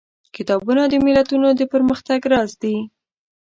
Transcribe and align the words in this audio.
کتابونه 0.35 0.83
د 0.87 0.93
ملتونو 1.05 1.47
د 1.59 1.61
پرمختګ 1.73 2.19
راز 2.33 2.51
دي. 2.61 2.77